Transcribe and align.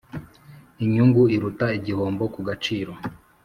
inyungu 0.83 1.21
iruta 1.35 1.65
igihombo 1.77 2.23
ku 2.33 2.39
gaciro. 2.47 2.91